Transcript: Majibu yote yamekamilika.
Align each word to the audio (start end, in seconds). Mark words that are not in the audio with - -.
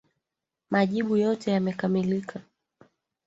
Majibu 0.69 1.17
yote 1.17 1.51
yamekamilika. 1.51 2.39